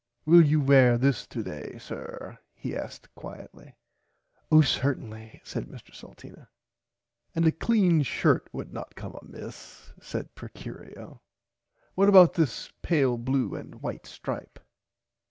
Will 0.25 0.41
you 0.43 0.59
wear 0.59 0.97
this 0.97 1.27
today 1.27 1.77
sir 1.77 2.39
he 2.55 2.75
asked 2.75 3.13
quietly. 3.13 3.75
Oh 4.51 4.61
certainly 4.61 5.41
said 5.43 5.67
Mr 5.67 5.93
Salteena. 5.93 6.47
And 7.35 7.45
a 7.45 7.51
clean 7.51 8.01
shirt 8.01 8.49
would 8.51 8.73
not 8.73 8.95
come 8.95 9.15
amiss 9.21 9.93
said 10.01 10.33
Procurio 10.33 11.21
what 11.93 12.09
about 12.09 12.33
this 12.33 12.71
pale 12.81 13.15
blue 13.19 13.53
and 13.53 13.79
white 13.83 14.07
stripe. 14.07 14.57